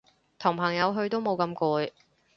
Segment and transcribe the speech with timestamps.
[0.39, 1.91] 同朋友去都冇咁攰